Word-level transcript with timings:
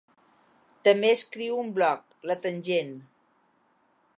També 0.87 1.11
escriu 1.17 1.59
un 1.65 1.69
bloc, 1.75 2.17
La 2.31 2.39
tangent. 2.47 2.91